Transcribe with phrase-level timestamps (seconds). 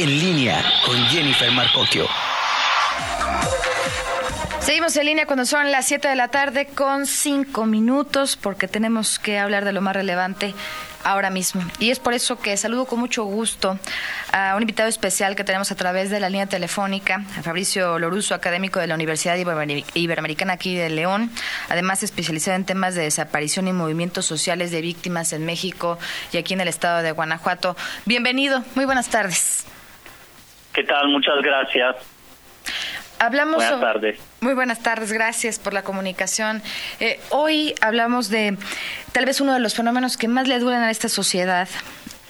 [0.00, 2.06] En línea con Jennifer Marcocchio.
[4.60, 9.18] Seguimos en línea cuando son las 7 de la tarde con 5 minutos porque tenemos
[9.18, 10.54] que hablar de lo más relevante
[11.04, 11.62] ahora mismo.
[11.80, 13.78] Y es por eso que saludo con mucho gusto
[14.32, 18.34] a un invitado especial que tenemos a través de la línea telefónica, a Fabricio Loruso,
[18.34, 21.30] académico de la Universidad Iberoamericana aquí de León,
[21.68, 25.98] además especializado en temas de desaparición y movimientos sociales de víctimas en México
[26.32, 27.76] y aquí en el estado de Guanajuato.
[28.06, 29.66] Bienvenido, muy buenas tardes.
[30.72, 31.08] ¿Qué tal?
[31.08, 31.96] Muchas gracias.
[33.18, 34.18] Hablamos buenas tardes.
[34.40, 36.62] Muy buenas tardes, gracias por la comunicación.
[37.00, 38.56] Eh, hoy hablamos de
[39.12, 41.68] tal vez uno de los fenómenos que más le duelen a esta sociedad,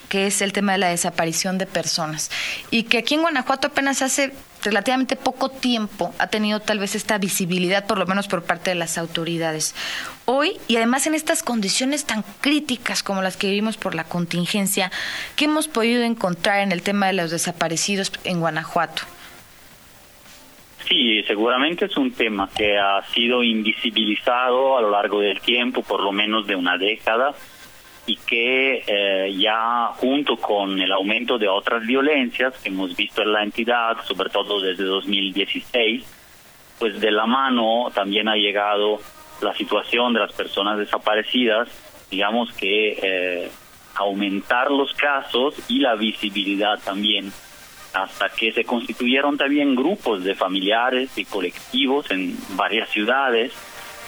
[0.09, 2.33] que es el tema de la desaparición de personas.
[2.73, 7.19] Y que aquí en Guanajuato apenas hace relativamente poco tiempo ha tenido tal vez esta
[7.19, 9.75] visibilidad, por lo menos por parte de las autoridades.
[10.33, 14.93] Hoy, y además en estas condiciones tan críticas como las que vivimos por la contingencia,
[15.35, 19.03] ¿qué hemos podido encontrar en el tema de los desaparecidos en Guanajuato?
[20.87, 26.01] Sí, seguramente es un tema que ha sido invisibilizado a lo largo del tiempo, por
[26.01, 27.35] lo menos de una década,
[28.07, 33.33] y que eh, ya junto con el aumento de otras violencias que hemos visto en
[33.33, 36.05] la entidad, sobre todo desde 2016,
[36.79, 39.01] pues de la mano también ha llegado
[39.43, 41.69] la situación de las personas desaparecidas,
[42.11, 43.51] digamos que eh,
[43.95, 47.33] aumentar los casos y la visibilidad también
[47.93, 53.53] hasta que se constituyeron también grupos de familiares y colectivos en varias ciudades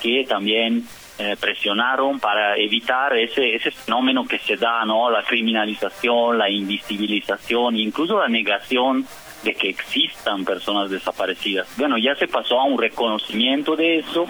[0.01, 0.85] que también
[1.19, 5.11] eh, presionaron para evitar ese, ese fenómeno que se da, ¿no?
[5.11, 9.07] La criminalización, la invisibilización, incluso la negación
[9.43, 11.69] de que existan personas desaparecidas.
[11.77, 14.27] Bueno, ya se pasó a un reconocimiento de eso,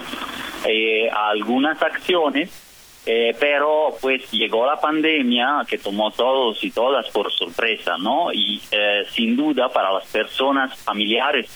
[0.65, 2.63] eh, algunas acciones
[3.05, 8.31] eh, pero pues llegó la pandemia que tomó todos y todas por sorpresa, ¿no?
[8.31, 11.49] Y eh, sin duda para las personas familiares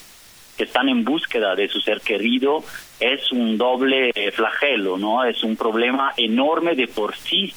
[0.57, 2.63] que están en búsqueda de su ser querido
[2.99, 5.23] es un doble flagelo, ¿no?
[5.23, 7.53] Es un problema enorme de por sí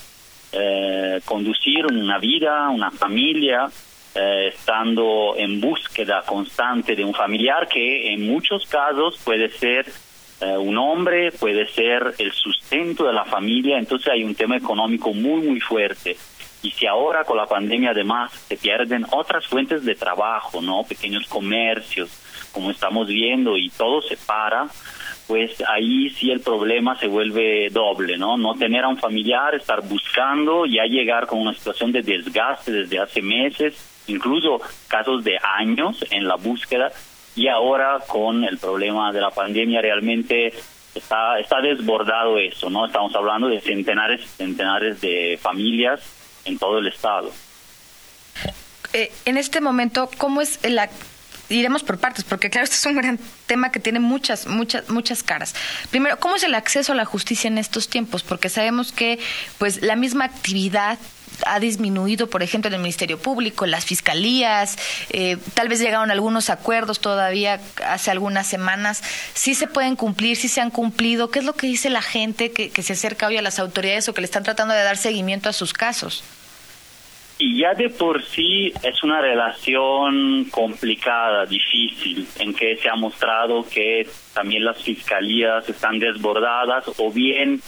[0.53, 3.69] eh, conducir una vida, una familia,
[4.13, 9.87] estando en búsqueda constante de un familiar que en muchos casos puede ser
[10.41, 15.13] eh, un hombre, puede ser el sustento de la familia, entonces hay un tema económico
[15.13, 16.17] muy, muy fuerte.
[16.63, 20.83] Y si ahora con la pandemia además se pierden otras fuentes de trabajo, ¿no?
[20.83, 22.11] Pequeños comercios,
[22.53, 24.67] como estamos viendo, y todo se para,
[25.27, 28.37] pues ahí sí el problema se vuelve doble, ¿no?
[28.37, 32.99] No tener a un familiar, estar buscando, ya llegar con una situación de desgaste desde
[32.99, 36.91] hace meses, incluso casos de años en la búsqueda,
[37.37, 40.53] y ahora con el problema de la pandemia realmente
[40.95, 42.87] está está desbordado eso, ¿no?
[42.87, 46.01] Estamos hablando de centenares centenares de familias
[46.45, 47.31] en todo el estado.
[48.93, 50.91] Eh, en este momento, ¿cómo es la
[51.51, 55.23] iremos por partes, porque claro, este es un gran tema que tiene muchas, muchas, muchas
[55.23, 55.55] caras.
[55.91, 58.23] Primero, ¿cómo es el acceso a la justicia en estos tiempos?
[58.23, 59.19] Porque sabemos que,
[59.59, 60.99] pues, la misma actividad
[61.47, 64.79] ha disminuido, por ejemplo, en el Ministerio Público, las fiscalías,
[65.11, 69.03] eh, tal vez llegaron algunos acuerdos todavía hace algunas semanas,
[69.35, 72.53] sí se pueden cumplir, sí se han cumplido, ¿qué es lo que dice la gente
[72.53, 75.49] que se acerca hoy a las autoridades o que le están tratando de dar seguimiento
[75.49, 76.25] a sus casos?
[77.43, 83.67] Y ya de por sí es una relación complicada, difícil, en que se ha mostrado
[83.67, 87.63] que también las fiscalías están desbordadas o bien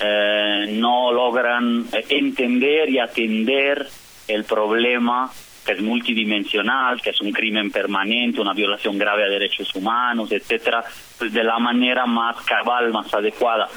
[0.00, 3.86] eh, no logran eh, entender y atender
[4.28, 5.30] el problema
[5.64, 10.82] que es multidimensional, que es un crimen permanente, una violación grave a derechos humanos, etcétera,
[11.18, 13.68] pues de la manera más cabal, más adecuada.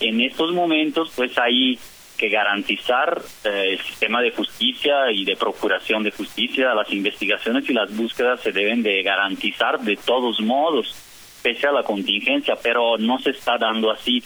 [0.00, 1.78] En estos momentos, pues hay
[2.16, 7.72] que garantizar eh, el sistema de justicia y de procuración de justicia, las investigaciones y
[7.72, 10.94] las búsquedas se deben de garantizar de todos modos,
[11.42, 14.22] pese a la contingencia, pero no se está dando así.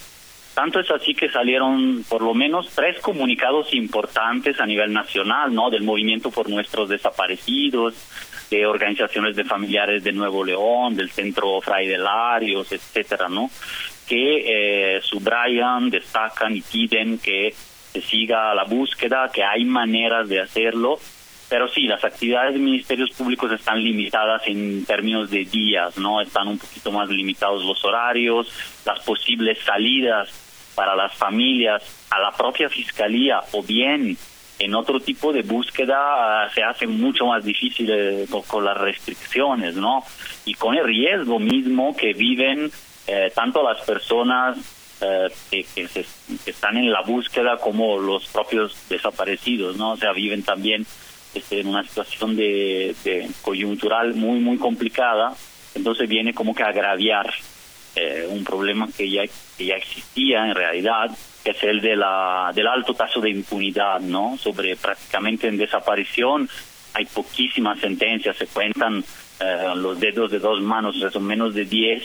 [0.57, 5.69] Tanto es así que salieron por lo menos tres comunicados importantes a nivel nacional, ¿no?
[5.69, 7.95] Del movimiento por nuestros desaparecidos,
[8.51, 13.51] de organizaciones de familiares de Nuevo León, del Centro Fray de Larios, etcétera, ¿no?
[14.09, 17.53] Que eh, subrayan, destacan y piden que
[17.93, 20.99] se siga la búsqueda, que hay maneras de hacerlo,
[21.51, 26.23] pero sí, las actividades de ministerios públicos están limitadas en términos de días, ¿no?
[26.23, 28.51] Están un poquito más limitados los horarios,
[28.87, 30.46] las posibles salidas
[30.77, 34.17] para las familias a la propia fiscalía o bien
[34.59, 39.75] en otro tipo de búsqueda ah, se hace mucho más difícil eh, con, las restricciones,
[39.75, 40.05] ¿no?
[40.45, 42.71] Y con el riesgo mismo que viven
[43.07, 44.57] eh, tanto las personas
[45.01, 46.07] eh, que,
[46.47, 49.93] están en la búsqueda como los propios desaparecidos, ¿no?
[49.93, 50.87] O sea, viven también
[51.35, 52.95] este, en una situación de,
[53.43, 55.35] coyuntural muy, muy complicada,
[55.75, 57.31] entonces viene como que agraviar
[57.97, 59.23] eh, un problema que ya,
[59.57, 61.11] que ya existía en realidad,
[61.43, 64.37] que es el de la, del alto taso de impunidad, ¿no?
[64.39, 66.49] Sobre prácticamente en desaparición
[66.95, 69.05] hay poquísimas sentencias, se cuentan
[69.41, 72.03] eh, los dedos de dos manos, o son menos de diez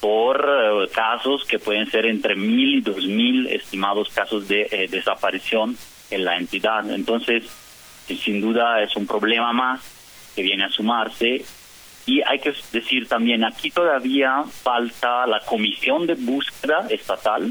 [0.00, 4.88] por eh, casos que pueden ser entre mil y dos mil estimados casos de eh,
[4.90, 5.76] desaparición
[6.10, 6.90] en la entidad.
[6.90, 7.44] Entonces,
[8.06, 9.80] sin duda es un problema más
[10.34, 11.44] que viene a sumarse.
[12.06, 17.50] Y hay que decir también, aquí todavía falta la comisión de búsqueda estatal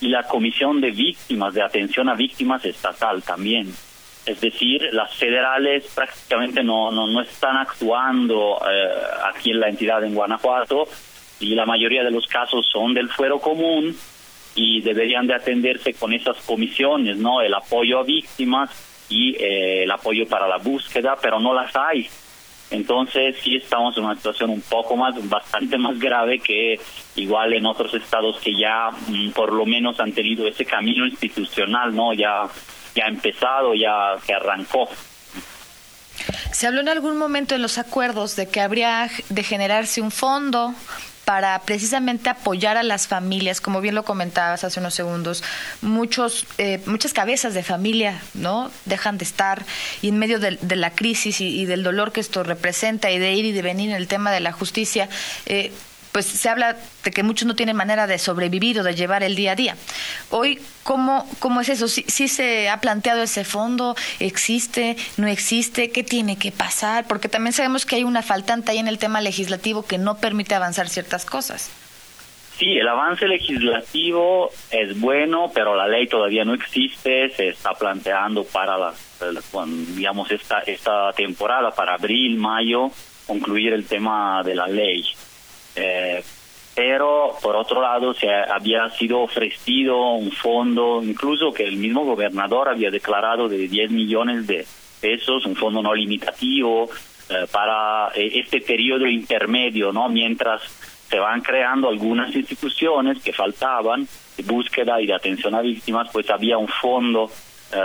[0.00, 3.72] y la comisión de víctimas, de atención a víctimas estatal también.
[4.26, 8.90] Es decir, las federales prácticamente no, no, no están actuando eh,
[9.26, 10.88] aquí en la entidad en Guanajuato
[11.40, 13.94] y la mayoría de los casos son del fuero común
[14.54, 17.40] y deberían de atenderse con esas comisiones, ¿no?
[17.42, 18.70] El apoyo a víctimas
[19.08, 22.08] y eh, el apoyo para la búsqueda, pero no las hay.
[22.74, 26.80] Entonces sí estamos en una situación un poco más, bastante más grave que
[27.16, 31.94] igual en otros estados que ya mm, por lo menos han tenido ese camino institucional,
[31.94, 32.12] ¿no?
[32.12, 32.42] Ya
[32.94, 34.88] ya empezado, ya que arrancó.
[36.52, 40.74] Se habló en algún momento en los acuerdos de que habría de generarse un fondo
[41.24, 45.42] para precisamente apoyar a las familias, como bien lo comentabas hace unos segundos,
[45.80, 48.70] muchos, eh, muchas cabezas de familia, ¿no?
[48.84, 49.64] Dejan de estar
[50.02, 53.44] y en medio de, la crisis y, del dolor que esto representa y de ir
[53.44, 55.08] y de venir en el tema de la justicia,
[55.46, 55.72] eh,
[56.14, 59.34] pues se habla de que muchos no tienen manera de sobrevivir o de llevar el
[59.34, 59.76] día a día.
[60.30, 61.88] Hoy, ¿cómo, cómo es eso?
[61.88, 63.96] ¿Sí, se ha planteado ese fondo?
[64.20, 64.96] ¿Existe?
[65.16, 65.90] ¿No existe?
[65.90, 67.08] ¿Qué tiene que pasar?
[67.08, 70.54] Porque también sabemos que hay una faltante ahí en el tema legislativo que no permite
[70.54, 71.68] avanzar ciertas cosas.
[72.58, 77.30] Sí, el avance legislativo es bueno, pero la ley todavía no existe.
[77.30, 78.94] Se está planteando para la,
[79.96, 82.92] digamos esta esta temporada, para abril, mayo,
[83.26, 85.04] concluir el tema de la ley.
[85.76, 86.22] Eh,
[86.74, 92.68] pero por otro lado se había sido ofrecido un fondo, incluso que el mismo gobernador
[92.68, 94.66] había declarado de 10 millones de
[95.00, 96.90] pesos, un fondo no limitativo
[97.28, 100.62] eh, para eh, este periodo intermedio, no, mientras
[101.08, 106.28] se van creando algunas instituciones que faltaban de búsqueda y de atención a víctimas, pues
[106.30, 107.30] había un fondo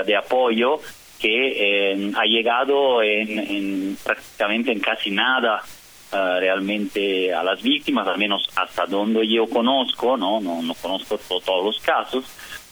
[0.05, 0.79] de apoyo
[1.19, 5.63] que ha llegado en prácticamente en casi nada
[6.11, 11.19] eh, realmente a las víctimas, al menos hasta donde yo conozco, no, no, no conozco
[11.39, 12.25] todos los casos,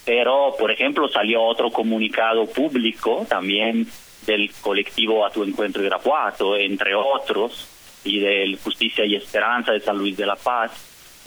[0.04, 3.86] pero por ejemplo salió otro comunicado público también
[4.25, 7.68] del colectivo A Tu Encuentro Irapuato, entre otros,
[8.04, 10.72] y del Justicia y Esperanza de San Luis de la Paz,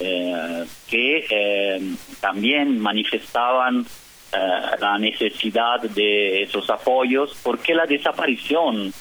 [0.00, 1.80] eh, que eh,
[2.20, 3.86] también manifestaban
[4.32, 8.92] la necesidad de esos apoyos porque la desaparición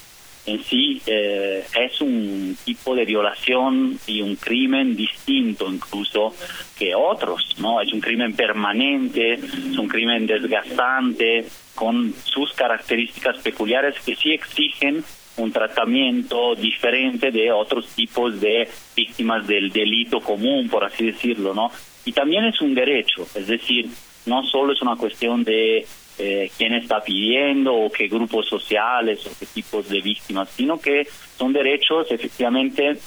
[0.49, 6.33] en sí eh, es un tipo de violación y un crimen distinto incluso
[6.77, 7.81] que otros, ¿no?
[7.81, 15.03] Es un crimen permanente, es un crimen desgastante, con sus características peculiares que sí exigen
[15.37, 21.71] un tratamiento diferente de otros tipos de víctimas del delito común, por así decirlo, ¿no?
[22.03, 23.87] Y también es un derecho, es decir,
[24.25, 25.85] no solo es una cuestión de
[26.19, 31.07] eh, quién está pidiendo o qué grupos sociales o qué tipos de víctimas, sino que
[31.37, 32.97] son derechos efectivamente eh,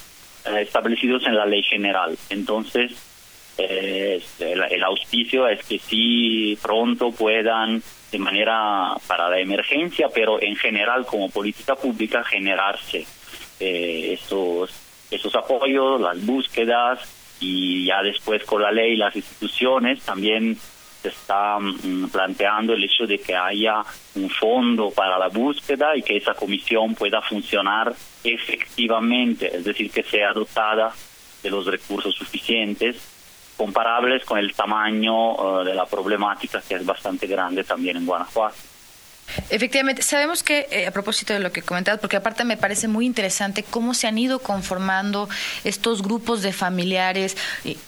[0.60, 2.16] establecidos en la ley general.
[2.30, 2.92] Entonces,
[3.58, 10.56] eh, el, auspicio es que sí pronto puedan de manera para la emergencia, pero en
[10.56, 13.06] general como política pública generarse
[13.60, 14.70] eh, esos,
[15.10, 17.00] esos apoyos, las búsquedas
[17.40, 20.56] y ya después con la ley las instituciones también
[21.02, 23.82] se está mm, planteando el hecho de que haya
[24.14, 27.92] un fondo para la búsqueda y que esa comisión pueda funcionar
[28.22, 30.92] efectivamente, es decir, que sea dotada
[31.42, 32.96] de los recursos suficientes
[33.56, 38.71] comparables con el tamaño eh, de la problemática que es bastante grande también en Guanajuato.
[39.50, 43.06] Efectivamente, sabemos que, eh, a propósito de lo que comentabas, porque aparte me parece muy
[43.06, 45.28] interesante cómo se han ido conformando
[45.64, 47.36] estos grupos de familiares,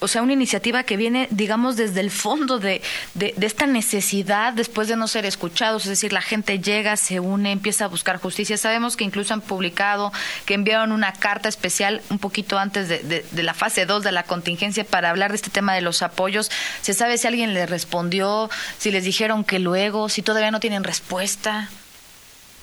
[0.01, 2.83] o sea, una iniciativa que viene, digamos, desde el fondo de,
[3.15, 7.53] de, esta necesidad después de no ser escuchados, es decir, la gente llega, se une,
[7.53, 8.57] empieza a buscar justicia.
[8.57, 10.13] Sabemos que incluso han publicado
[10.47, 14.23] que enviaron una carta especial un poquito antes de, de la fase 2 de la
[14.23, 16.51] contingencia para hablar de este tema de los apoyos.
[16.81, 20.85] ¿Se sabe si alguien le respondió, si les dijeron que luego, si todavía no tienen
[20.85, 21.34] respuesta?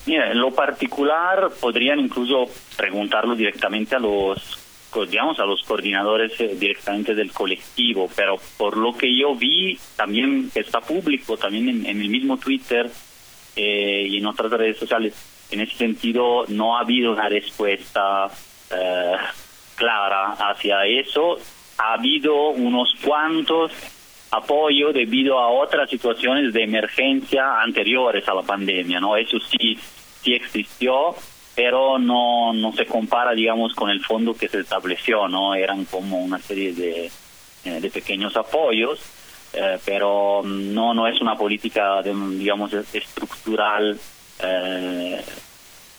[0.06, 4.60] Mira, en lo particular podrían incluso preguntarlo directamente a los
[5.10, 10.52] digamos a los coordinadores eh, directamente del colectivo, pero por lo que yo vi también
[10.54, 12.90] está público, también en, el mismo Twitter
[13.56, 15.14] eh, y en otras redes sociales,
[15.50, 18.30] en ese sentido no ha habido una respuesta
[18.70, 19.16] eh,
[19.76, 21.38] clara hacia eso.
[21.78, 23.72] Ha habido unos cuantos
[24.32, 29.18] apoyo debido a otras situaciones de emergencia anteriores a la pandemia, ¿no?
[29.18, 29.78] Eso sí,
[30.22, 31.14] sí existió,
[31.54, 35.54] pero no, no se compara, digamos, con el fondo que se estableció, ¿no?
[35.54, 37.12] Eran como una serie de,
[37.66, 39.02] eh, de pequeños apoyos,
[39.54, 44.00] eh, pero no, no es una política, digamos, estructural
[44.40, 45.22] eh,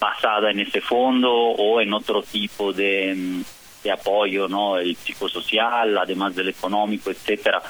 [0.01, 3.43] basada en ese fondo o en otro tipo de,
[3.85, 4.79] de apoyo, ¿no?
[4.79, 7.63] El psicosocial, además del económico, etcétera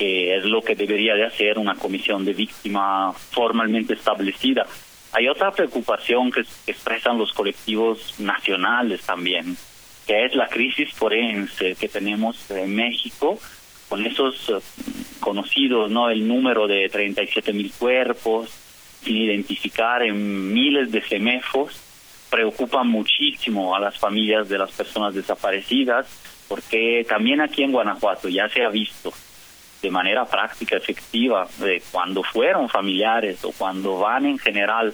[0.00, 4.64] que es lo que debería de hacer una comisión de víctima formalmente establecida.
[5.12, 9.54] Hay otra preocupación que expresan los colectivos nacionales también,
[10.06, 13.38] que es la crisis forense que tenemos en México,
[13.90, 14.54] con esos eh,
[15.20, 16.08] conocidos, ¿no?
[16.08, 18.48] El número de 37 mil cuerpos
[19.04, 21.78] sin identificar en miles de semefos,
[22.30, 26.06] preocupa muchísimo a las familias de las personas desaparecidas,
[26.48, 29.12] porque también aquí en Guanajuato ya se ha visto
[29.82, 34.92] de manera práctica, efectiva, de cuando fueron familiares o cuando van en general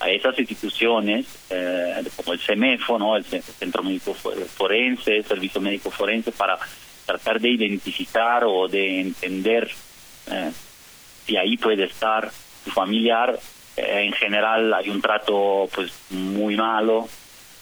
[0.00, 3.16] a esas instituciones, eh, como el CEMEFO, ¿no?
[3.16, 6.58] el Centro Médico Forense, el Servicio Médico Forense, para
[7.06, 9.70] tratar de identificar o de entender
[10.30, 10.52] eh,
[11.24, 12.30] si ahí puede estar
[12.64, 13.38] su familiar.
[13.76, 17.08] Eh, en general hay un trato pues muy malo,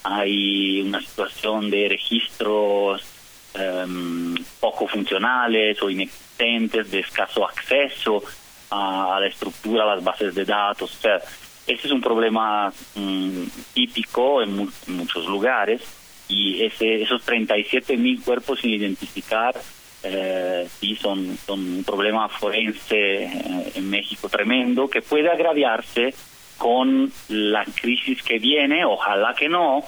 [0.03, 3.14] hay una situación de registros
[3.55, 8.23] em, poco funcionales o inexistentes de escaso acceso
[8.71, 10.93] a, la estructura, a las bases de datos.
[10.93, 11.17] O sea,
[11.67, 13.43] ese es un problema mm,
[13.73, 15.83] típico en, muchos lugares
[16.29, 19.55] y ese, esos 37 mil cuerpos sin identificar
[20.03, 26.15] eh, sí son, son un problema forense eh, en México tremendo que puede agraviarse
[26.59, 29.83] con la crisis que viene, ojalá que no,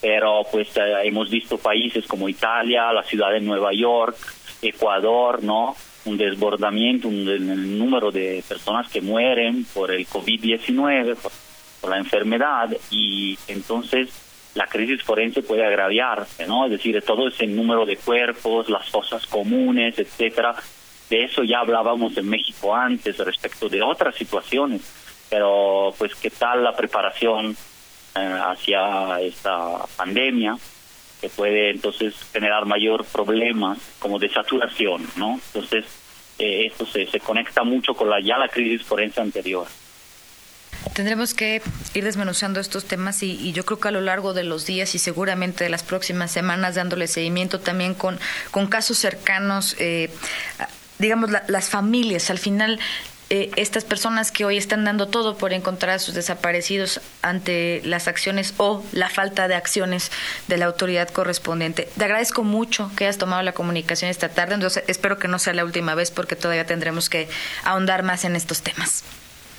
[0.00, 4.16] pero pues eh, hemos visto países como Italia, la ciudad de Nueva York,
[4.62, 5.76] Ecuador, ¿no?
[6.08, 12.70] un desbordamiento en el número de personas que mueren por el COVID-19, por, la enfermedad,
[12.90, 14.08] y entonces
[14.54, 16.64] la crisis forense puede agraviarse, ¿no?
[16.64, 20.54] Es decir, todo ese número de cuerpos, las fosas comunes, etcétera.
[21.08, 24.82] De eso ya hablábamos en México antes respecto de otras situaciones,
[25.30, 27.56] pero pues qué tal la preparación
[28.50, 30.56] hacia esta pandemia
[31.20, 35.40] que puede entonces generar mayor problemas como de saturación, ¿no?
[35.52, 35.84] Entonces,
[36.38, 39.66] eh, esto se, se conecta mucho con la ya la crisis forense anterior.
[40.92, 41.60] Tendremos que
[41.94, 44.98] ir desmenuzando estos temas y, yo creo que a lo largo de los días y
[44.98, 48.18] seguramente de las próximas semanas dándole seguimiento también con,
[48.50, 50.10] con casos cercanos, eh,
[50.98, 52.30] digamos, las familias.
[52.30, 52.78] Al final
[53.30, 58.08] eh, estas personas que hoy están dando todo por encontrar a sus desaparecidos ante las
[58.08, 60.10] acciones o la falta de acciones
[60.46, 61.88] de la autoridad correspondiente.
[61.96, 65.52] Te agradezco mucho que hayas tomado la comunicación esta tarde, entonces espero que no sea
[65.52, 67.28] la última vez porque todavía tendremos que
[67.64, 69.04] ahondar más en estos temas.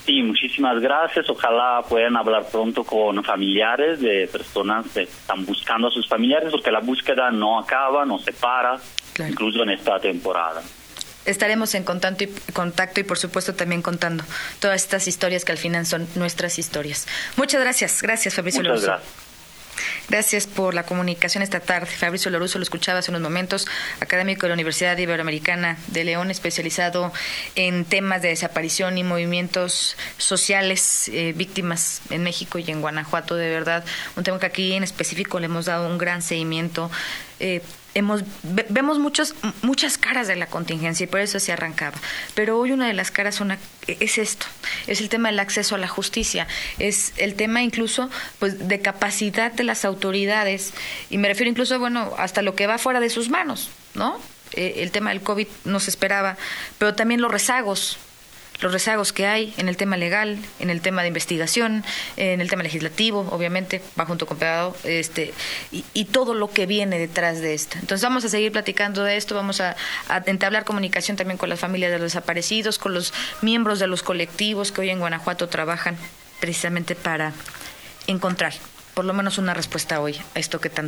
[0.08, 1.30] Sí, muchísimas gracias.
[1.30, 6.72] Ojalá puedan hablar pronto con familiares de personas que están buscando a sus familiares, porque
[6.72, 8.80] la búsqueda no acaba, no se para,
[9.20, 10.64] incluso en esta temporada
[11.30, 14.24] estaremos en contacto y, contacto y por supuesto también contando
[14.60, 17.08] todas estas historias que al final son nuestras historias.
[17.38, 18.02] Muchas gracias.
[18.02, 19.00] Gracias, Fabricio Loruso.
[20.10, 20.48] Gracias.
[20.48, 21.88] por la comunicación esta tarde.
[21.88, 23.68] Fabricio Loruso lo escuchaba hace unos momentos,
[24.00, 27.14] académico de la Universidad Iberoamericana de León, especializado
[27.56, 33.50] en temas de desaparición y movimientos sociales, eh, víctimas en México y en Guanajuato, de
[33.50, 33.86] verdad.
[34.16, 36.92] Un tema que aquí en específico le hemos dado un gran seguimiento.
[37.40, 37.62] Eh,
[37.94, 41.98] hemos vemos muchos muchas caras de la contingencia y por eso se arrancaba.
[42.36, 43.42] Pero hoy una de las caras
[43.88, 44.46] es esto
[44.88, 49.52] es el tema del acceso a la justicia es el tema incluso pues de capacidad
[49.52, 50.74] de las autoridades
[51.10, 54.20] y me refiero incluso bueno hasta lo que va fuera de sus manos no
[54.54, 56.38] eh, el tema del covid no se esperaba
[56.78, 57.98] pero también los rezagos
[58.62, 61.84] los rezagos que hay en el tema legal, en el tema de investigación,
[62.18, 65.34] en el tema legislativo, obviamente, va junto con pegado, este,
[65.72, 67.78] y, todo lo que viene detrás de esto.
[67.80, 69.76] Entonces vamos a seguir platicando de esto, vamos a,
[70.08, 74.04] a, entablar comunicación también con las familias de los desaparecidos, con los miembros de los
[74.04, 75.98] colectivos que hoy en Guanajuato trabajan
[76.40, 77.32] precisamente para
[78.08, 78.54] encontrar
[79.00, 80.88] por lo menos una respuesta hoy a esto que tanto